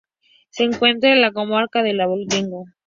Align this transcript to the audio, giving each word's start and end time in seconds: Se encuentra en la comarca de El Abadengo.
Se 0.49 0.63
encuentra 0.63 1.11
en 1.13 1.21
la 1.21 1.31
comarca 1.31 1.83
de 1.83 1.91
El 1.91 2.01
Abadengo. 2.01 2.65